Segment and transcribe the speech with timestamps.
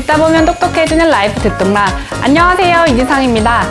[0.00, 1.86] 듣다 보면 똑똑해지는 life 듣동라.
[2.22, 2.84] 안녕하세요.
[2.88, 3.64] 이지상입니다.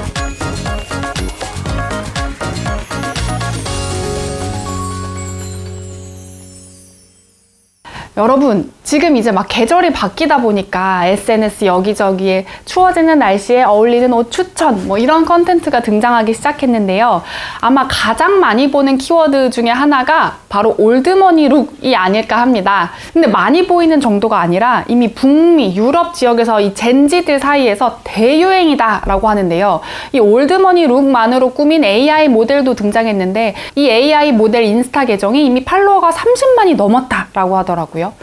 [8.17, 14.97] 여러분, 지금 이제 막 계절이 바뀌다 보니까 SNS 여기저기에 추워지는 날씨에 어울리는 옷 추천, 뭐
[14.97, 17.21] 이런 컨텐츠가 등장하기 시작했는데요.
[17.59, 22.91] 아마 가장 많이 보는 키워드 중에 하나가 바로 old money look이 아닐까 합니다.
[23.11, 29.81] 근데 많이 보이는 정도가 아니라 이미 북미, 유럽 지역에서 이 Gen Z들 사이에서 대유행이다라고 하는데요.
[30.13, 36.11] 이 old money look만으로 꾸민 AI 모델도 등장했는데 이 AI 모델 인스타 계정이 이미 follower가
[36.11, 38.13] 30만이 넘었다라고 하더라고요.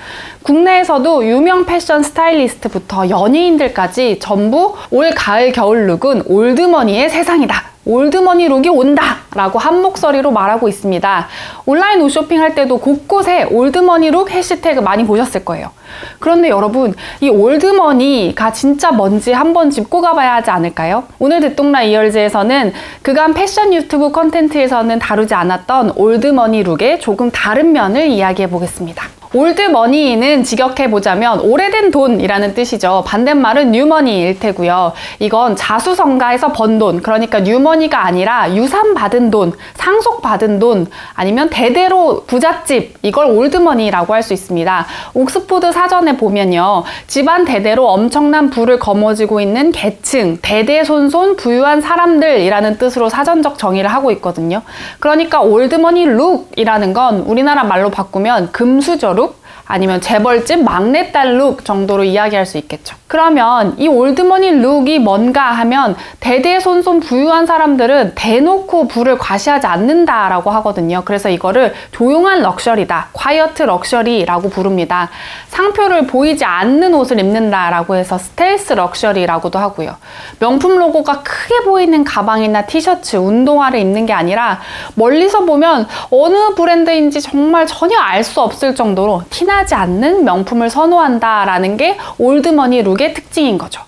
[0.54, 7.74] 국내에서도 유명 패션 스타일리스트부터 연예인들까지 전부 올 가을 겨울 look은 old money의 세상이다.
[7.84, 9.16] old money look이 온다!
[9.34, 11.26] 라고 한 목소리로 말하고 있습니다.
[11.66, 15.72] 온라인 옷 쇼핑할 때도 곳곳에 old money look hashtag 많이 보셨을 거예요.
[16.20, 21.02] 그런데 여러분, 이 old money가 진짜 뭔지 한번 짚고 가봐야 하지 않을까요?
[21.18, 28.06] 오늘 듣동라 이열즈에서는 그간 패션 유튜브 컨텐츠에서는 다루지 않았던 old money look의 조금 다른 면을
[28.06, 29.23] 이야기해 보겠습니다.
[29.34, 33.04] old money는 직역해보자면 오래된 돈이라는 뜻이죠.
[33.06, 34.92] 반대말은 new money일 테고요.
[35.18, 42.96] 이건 자수성가에서 번 돈, 그러니까 new money가 아니라 유산받은 돈, 상속받은 돈, 아니면 대대로 부잣집,
[43.02, 44.86] 이걸 old money라고 할 수 있습니다.
[45.12, 46.84] 옥스포드 사전에 보면요.
[47.06, 54.62] 집안 대대로 엄청난 부를 거머쥐고 있는 계층, 대대손손 부유한 사람들이라는 뜻으로 사전적 정의를 하고 있거든요.
[54.98, 59.23] 그러니까 old money look이라는 건 우리나라 말로 바꾸면 금수저 look,
[59.66, 62.96] 아니면 재벌집 막내딸 look 정도로 이야기할 수 있겠죠.
[63.06, 71.02] 그러면 이 old money look이 뭔가 하면 대대손손 부유한 사람들은 대놓고 부를 과시하지 않는다라고 하거든요.
[71.04, 75.10] 그래서 이거를 조용한 luxury다, quiet luxury라고 부릅니다.
[75.48, 79.96] 상표를 보이지 않는 옷을 입는다라고 해서 stealth luxury라고도 하고요.
[80.40, 84.60] 명품 로고가 크게 보이는 가방이나 티셔츠, 운동화를 입는 게 아니라
[84.94, 91.76] 멀리서 보면 어느 브랜드인지 정말 전혀 알 수 없을 정도로 티나 흔하지 않는 명품을 선호한다라는
[91.76, 93.82] 게 old money look의 특징인 거죠.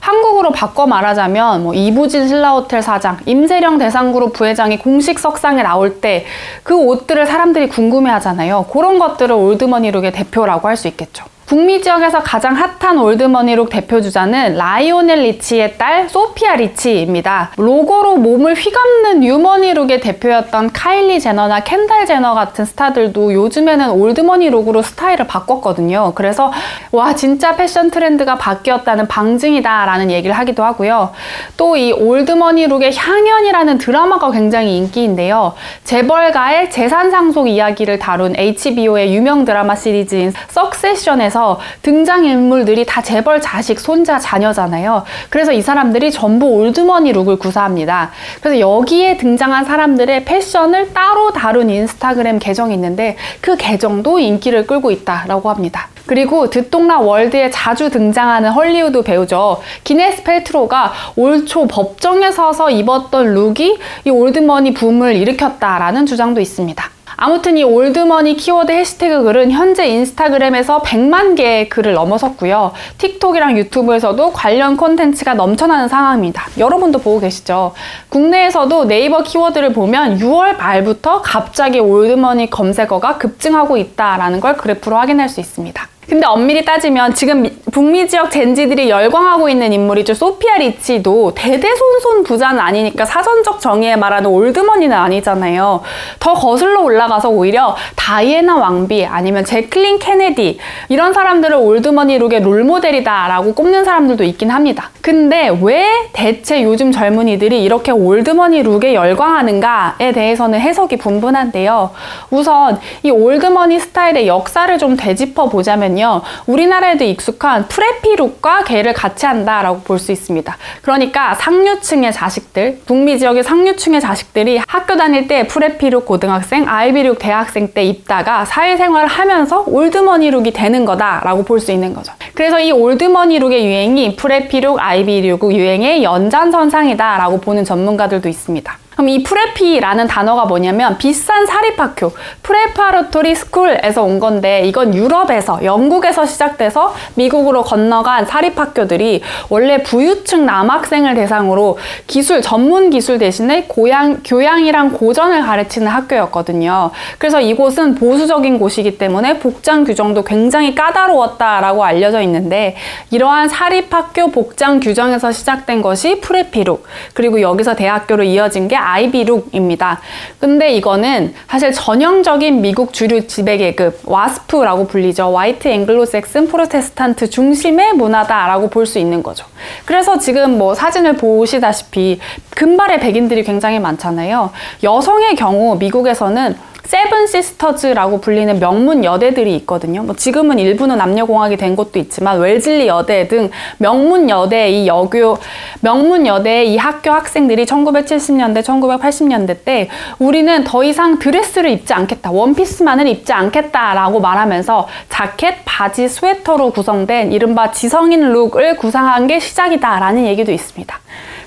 [0.00, 6.24] 한국으로 바꿔 말하자면 뭐 이부진 신라호텔 사장, 임세령 대상그룹 부회장이 공식 석상에 나올 때
[6.62, 8.66] 그 옷들을 사람들이 궁금해 하잖아요.
[8.72, 11.24] 그런 것들을 old money look의 대표라고 할 수 있겠죠.
[11.50, 17.50] 북미 지역에서 가장 hot한 old money look 대표 주자는 라이오넬 리치의 딸 소피아 리치입니다.
[17.56, 24.07] 로고로 몸을 휘감는 new money look의 대표였던 카일리 제너나 켄달 제너 같은 스타들도 요즘에는 old
[24.07, 26.12] money look으로 스타일을 바꿨거든요.
[26.14, 26.52] 그래서
[26.92, 31.10] 와 진짜 패션 트렌드가 바뀌었다는 방증이다라는 얘기를 하기도 하고요.
[31.56, 35.54] 또 이 old money look의 향연이라는 드라마가 굉장히 인기인데요.
[35.82, 43.80] 재벌가의 재산 상속 이야기를 다룬 HBO의 유명 드라마 시리즈인 Succession에서 보면서 등장인물들이 다 재벌 자식,
[43.80, 45.04] 손자, 자녀잖아요.
[45.30, 48.10] 그래서 이 사람들이 전부 old money look을 구사합니다.
[48.40, 55.48] 그래서 여기에 등장한 사람들의 패션을 따로 다룬 인스타그램 계정이 있는데 그 계정도 인기를 끌고 있다라고
[55.48, 55.88] 합니다.
[56.06, 59.60] 그리고 듣동라 월드에 자주 등장하는 헐리우드 배우죠.
[59.84, 66.90] 기네스 펠트로가 올 초 법정에 서서 입었던 look이 이 old money 붐을 일으켰다라는 주장도 있습니다.
[67.16, 72.72] 아무튼 이 old money 키워드 해시태그 글은 현재 인스타그램에서 100만 개의 글을 넘어섰고요.
[72.98, 76.46] 틱톡이랑 유튜브에서도 관련 콘텐츠가 넘쳐나는 상황입니다.
[76.58, 77.72] 여러분도 보고 계시죠?
[78.08, 85.28] 국내에서도 네이버 키워드를 보면 6월 말부터 갑자기 old money 검색어가 급증하고 있다라는 걸 그래프로 확인할
[85.28, 85.88] 수 있습니다.
[86.08, 90.14] 근데 엄밀히 따지면 지금 북미 지역 Gen Z들이 열광하고 있는 인물이죠.
[90.14, 95.82] 소피아 리치도 대대손손 부자는 아니니까 사전적 정의에 말하는 old money는 아니잖아요.
[96.18, 100.58] 더 거슬러 올라가서 오히려 다이애나 왕비 아니면 재클린 케네디
[100.88, 104.90] 이런 사람들을 old money look의 롤모델이다라고 꼽는 사람들도 있긴 합니다.
[105.00, 111.90] 근데 왜 대체 요즘 젊은이들이 이렇게 old money look에 열광하는가에 대해서는 해석이 분분한데요.
[112.30, 116.22] 우선 이 old money 스타일의 역사를 좀 되짚어 보자면요.
[116.46, 120.56] 우리나라에도 익숙한 preppy look과 궤를 같이 한다라고 볼 수 있습니다.
[120.82, 127.18] 그러니까 상류층의 자식들, 북미 지역의 상류층의 자식들이 학교 다닐 때 preppy look 고등학생, Ivy look
[127.18, 132.12] 대학생 때 입다가 사회생활을 하면서 old money look이 되는 거다라고 볼 수 있는 거죠.
[132.34, 138.78] 그래서 이 old money look의 유행이 preppy look, Ivy look 유행의 연장선상이다라고 보는 전문가들도 있습니다.
[138.92, 142.12] 그럼 이 preppy라는 단어가 뭐냐면 비싼 사립학교,
[142.42, 151.78] preparatory school에서 온 건데 이건 유럽에서, 영국에서 시작돼서 미국으로 건너간 사립학교들이 원래 부유층 남학생을 대상으로
[152.06, 156.90] 기술, 전문 기술 대신에 고양, 교양이랑 고전을 가르치는 학교였거든요.
[157.18, 162.76] 그래서 이곳은 보수적인 곳이기 때문에 복장 규정도 굉장히 까다로웠다라고 알려져 있는데
[163.10, 170.00] 이러한 사립학교 복장 규정에서 시작된 것이 preppy look, 그리고 여기서 대학교로 이어진 게 Ivy look입니다.
[170.38, 175.36] 근데 이거는 사실 전형적인 미국 주류 지배계급 WASP라고 불리죠.
[175.36, 179.46] White Anglo-Saxon Protestant 중심의 문화다라고 볼 수 있는 거죠.
[179.84, 182.18] 그래서 지금 뭐 사진을 보시다시피
[182.56, 184.50] 금발의 백인들이 굉장히 많잖아요.
[184.82, 186.56] 여성의 경우 미국에서는
[186.90, 190.02] Seven Sisters라고 불리는 명문 여대들이 있거든요.
[190.02, 193.48] 뭐 지금은 일부는 남녀공학이 된 곳도 있지만 웰즐리 여대 등
[193.78, 195.38] 명문 여대 이 여교
[195.82, 199.88] 명문 여대 이 학교 학생들이 1970년대, 1980년대 때
[200.18, 202.32] 우리는 더 이상 드레스를 입지 않겠다.
[202.32, 210.50] 원피스만을 입지 않겠다라고 말하면서 자켓, 바지, 스웨터로 구성된 이른바 지성인 look을 구상한 게 시작이다라는 얘기도
[210.50, 210.98] 있습니다.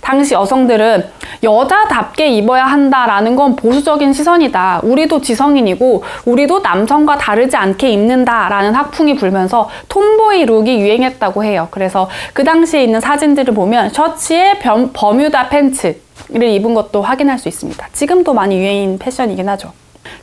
[0.03, 1.05] 당시 여성들은
[1.41, 4.81] 여자답게 입어야 한다라는 건 보수적인 시선이다.
[4.83, 11.67] 우리도 지성인이고 우리도 남성과 다르지 않게 입는다라는 학풍이 불면서 tomboy look이 유행했다고 해요.
[11.71, 14.59] 그래서 그 당시에 있는 사진들을 보면 셔츠에
[14.94, 15.95] 버뮤다 팬츠를
[16.33, 17.88] 입은 것도 확인할 수 있습니다.
[17.94, 19.71] 지금도 많이 유행인 패션이긴 하죠.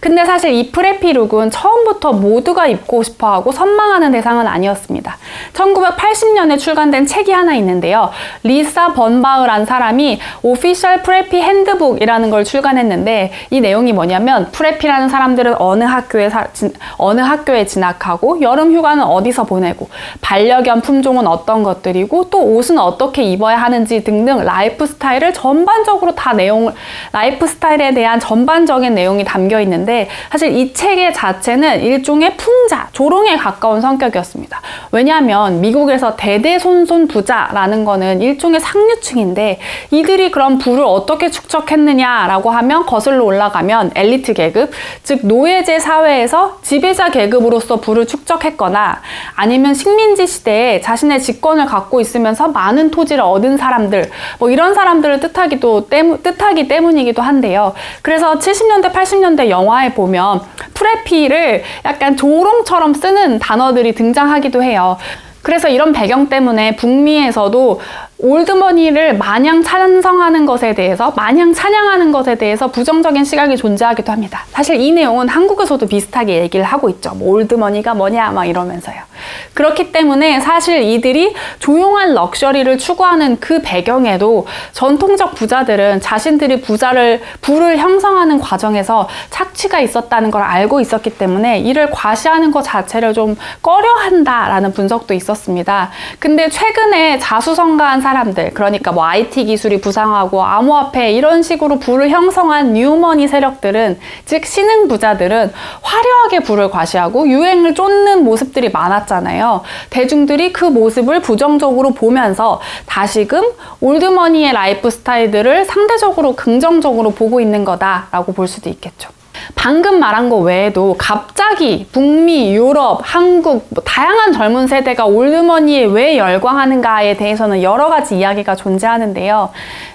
[0.00, 5.17] 근데 사실 이 preppy look은 처음부터 모두가 입고 싶어 하고 선망하는 대상은 아니었습니다.
[5.53, 8.11] 1980년에 출간된 책이 하나 있는데요.
[8.43, 16.31] 리사 번바흐란 사람이 Official Preppy Handbook이라는 걸 출간했는데 이 내용이 뭐냐면 preppy라는 사람들은 어느 학교에
[16.31, 19.88] 사, 진, 어느 학교에 진학하고 여름 휴가는 어디서 보내고
[20.21, 26.73] 반려견 품종은 어떤 것들이고 또 옷은 어떻게 입어야 하는지 등등 라이프 스타일을 전반적으로 다 내용
[27.12, 33.37] 라이프 스타일에 대한 전반적인 내용이 담겨 있는 있는데 사실 이 책의 자체는 일종의 풍자, 조롱에
[33.37, 34.61] 가까운 성격이었습니다.
[34.93, 43.93] 왜냐하면 미국에서 대대손손 부자라는 거는 일종의 상류층인데 이들이 그럼 부를 어떻게 축적했느냐라고 하면 거슬러 올라가면
[43.94, 44.70] 엘리트 계급,
[45.02, 49.00] 즉 노예제 사회에서 지배자 계급으로서 부를 축적했거나
[49.37, 55.88] 아니면 식민지 시대에 자신의 직권을 갖고 있으면서 많은 토지를 얻은 사람들, 뭐 이런 사람들을 뜻하기도
[56.22, 57.75] 뜻하기 때문이기도 한데요.
[58.02, 60.41] 그래서 70년대, 80년대 영화 영화에 보면
[60.75, 64.97] 프레피를 약간 조롱처럼 쓰는 단어들이 등장하기도 해요.
[65.43, 67.81] 그래서 이런 배경 때문에 북미에서도
[68.22, 74.44] 올드머니를 마냥 찬성하는 것에 대해서 마냥 찬양하는 것에 대해서 부정적인 시각이 존재하기도 합니다.
[74.50, 77.14] 사실 이 내용은 한국에서도 비슷하게 얘기를 하고 있죠.
[77.14, 79.11] 뭐 올드머니가 뭐냐 막 이러면서요.
[79.55, 88.40] 그렇기 때문에 사실 이들이 조용한 럭셔리를 추구하는 그 배경에도 전통적 부자들은 자신들이 부자를 부를 형성하는
[88.40, 95.14] 과정에서 착취가 있었다는 걸 알고 있었기 때문에 이를 과시하는 것 자체를 좀 꺼려 한다라는 분석도
[95.14, 95.90] 있었습니다.
[96.19, 103.29] 근데 최근에 자수성가한 사람들, 그러니까 뭐 IT 기술이 부상하고 암호화폐 이런 식으로 부를 형성한 뉴머니
[103.29, 109.62] 세력들은, 즉 신흥 부자들은 화려하게 부를 과시하고 유행을 쫓는 모습들이 많았잖아요.
[109.91, 113.45] 대중들이 그 모습을 부정적으로 보면서 다시금
[113.81, 119.19] old money의 라이프 스타일들을 상대적으로 긍정적으로 보고 있는 거다라고 볼 수도 있겠죠.
[119.55, 126.17] 방금 말한 거 외에도 갑자기 북미, 유럽, 한국 뭐 다양한 젊은 세대가 old money에 왜
[126.17, 129.51] 열광하는가에 대해서는 여러 가지 이야기가 존재하는데요.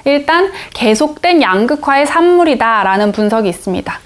[0.06, 4.00] 일단 계속된 양극화의 산물이다라는 분석이 있습니다.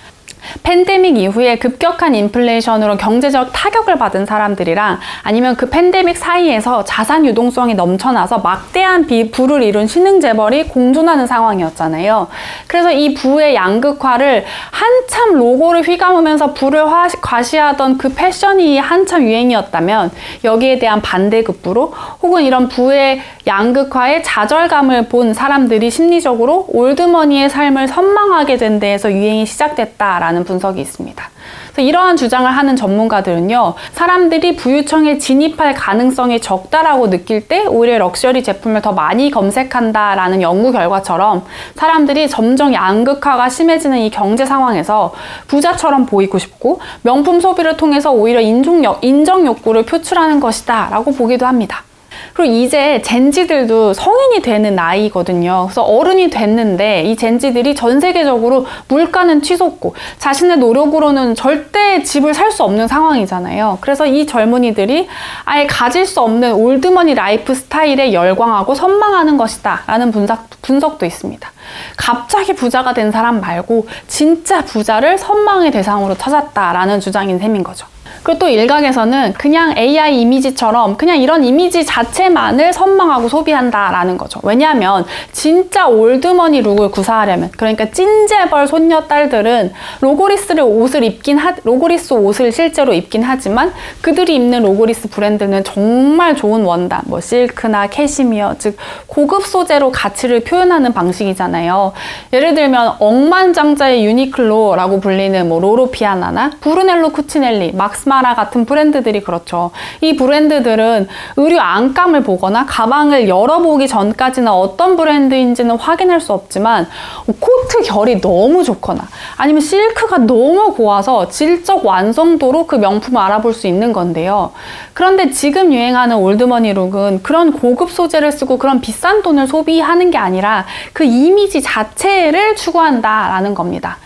[0.64, 8.40] 팬데믹 이후에 급격한 인플레이션으로 경제적 타격을 받은 사람들이랑 아니면 그 팬데믹 사이에서 자산 유동성이 넘쳐나서
[8.40, 12.28] 막대한 비, 부를 이룬 신흥 재벌이 공존하는 상황이었잖아요.
[12.68, 20.12] 그래서 이 부의 양극화를 한참 로고를 휘감으면서 부를 화, 과시하던 그 패션이 한참 유행이었다면
[20.44, 28.80] 여기에 대한 반대급부로 혹은 이런 부의 양극화의 좌절감을 본 사람들이 심리적으로 올드머니의 삶을 선망하게 된
[28.80, 31.30] 데에서 유행이 시작됐다라는 있다는 분석이 있습니다.
[31.78, 38.92] 이러한 주장을 하는 전문가들은요, 사람들이 부유층에 진입할 가능성이 적다라고 느낄 때 오히려 럭셔리 제품을 더
[38.92, 45.14] 많이 검색한다라는 연구 결과처럼 사람들이 점점 양극화가 심해지는 이 경제 상황에서
[45.48, 48.70] 부자처럼 보이고 싶고 명품 소비를 통해서 오히려 인종
[49.02, 51.84] 인정 욕구를 표출하는 것이다라고 보기도 합니다.
[52.34, 55.66] 그리고 이제 젠지들도 성인이 되는 나이거든요.
[55.66, 62.64] 그래서 어른이 됐는데 이 젠지들이 전 세계적으로 물가는 치솟고 자신의 노력으로는 절대 집을 살 수
[62.64, 63.78] 없는 상황이잖아요.
[63.80, 65.08] 그래서 이 젊은이들이
[65.46, 69.84] 아예 가질 수 없는 old money 라이프 스타일에 열광하고 선망하는 것이다.
[69.86, 71.52] 라는 분석, 분석도 있습니다.
[71.96, 77.86] 갑자기 부자가 된 사람 말고 진짜 부자를 선망의 대상으로 찾았다라는 주장인 셈인 거죠.
[78.24, 84.40] 그리고 또 일각에서는 그냥 AI 이미지처럼 그냥 이런 이미지 자체만을 선망하고 소비한다라는 거죠.
[84.44, 89.72] 왜냐하면 진짜 old money look을 구사하려면 그러니까 찐재벌 손녀 딸들은
[90.02, 93.72] logoless를 옷을 입긴 하 logoless 옷을 실제로 입긴 하지만
[94.02, 100.94] 그들이 입는 logoless 브랜드는 정말 좋은 원단 뭐 실크나 캐시미어 즉 고급 소재로 가치를 표현하는
[100.94, 101.94] 방식이잖아요.
[102.34, 109.72] 예를 들면 억만장자의 유니클로라고 불리는 뭐 로로피아나나 브루넬로 쿠치넬리, 막스 마라 같은 브랜드들이 그렇죠.
[110.02, 116.88] 이 브랜드들은 의류 안감을 보거나 가방을 열어보기 전까지는 어떤 브랜드인지는 확인할 수 없지만
[117.26, 123.94] 코트 결이 너무 좋거나 아니면 실크가 너무 고와서 질적 완성도로 그 명품을 알아볼 수 있는
[123.94, 124.52] 건데요.
[124.94, 130.18] 그런데 지금 유행하는 old money look은 그런 고급 소재를 쓰고 그런 비싼 돈을 소비하는 게
[130.18, 133.98] 아니라 그 이미지 자체를 추구한다라는 겁니다.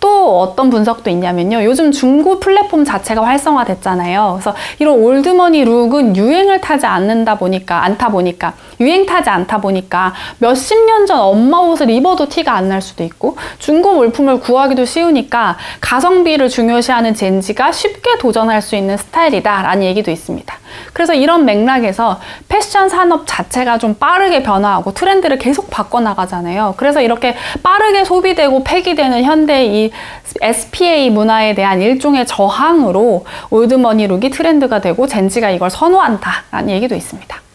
[0.00, 1.64] 또 어떤 분석도 있냐면요.
[1.64, 4.38] 요즘 중고 플랫폼 자체가 활성화됐잖아요.
[4.40, 10.14] 그래서 이런 old money look은 유행을 타지 않는다 보니까, 않다 보니까, 유행 타지 않다 보니까
[10.38, 15.56] 몇십 년 전 엄마 옷을 입어도 티가 안 날 수도 있고, 중고 물품을 구하기도 쉬우니까
[15.80, 20.57] 가성비를 중요시하는 Gen Z가 쉽게 도전할 수 있는 스타일이다라는 얘기도 있습니다.
[20.98, 26.74] 그래서 이런 맥락에서 패션 산업 자체가 좀 빠르게 변화하고 트렌드를 계속 바꿔나가잖아요.
[26.76, 29.92] 그래서 이렇게 빠르게 소비되고 폐기되는 현대 이
[30.40, 37.47] SPA 문화에 대한 일종의 저항으로 올드머니 룩이 트렌드가 되고 젠지가 이걸 선호한다라는 얘기도 있습니다.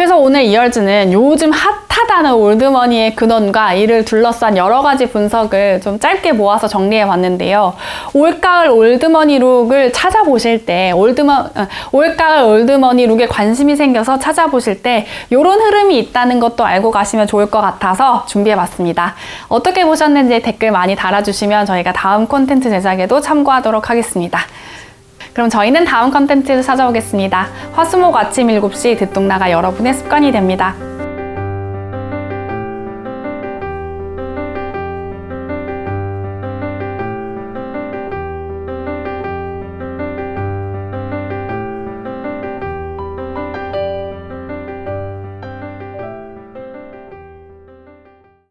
[0.00, 6.66] 그래서 오늘 이얼즈는 요즘 핫하다는 올드머니의 근원과 이를 둘러싼 여러 가지 분석을 좀 짧게 모아서
[6.66, 7.74] 정리해 봤는데요.
[8.14, 14.18] 올가을 old money look을 찾아보실 때, old mo-, 어, 올가을 old money look에 관심이 생겨서
[14.18, 19.16] 찾아보실 때, 이런 흐름이 있다는 것도 알고 가시면 좋을 것 같아서 준비해 봤습니다.
[19.48, 24.40] 어떻게 보셨는지 댓글 많이 달아주시면 저희가 다음 콘텐츠 제작에도 참고하도록 하겠습니다.
[25.32, 27.46] 그럼 저희는 다음 컨텐츠에서 찾아오겠습니다.
[27.72, 30.74] 화수목 아침 7시 듣똑라가 여러분의 습관이 됩니다.